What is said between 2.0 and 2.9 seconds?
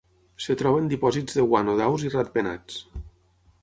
i ratpenats.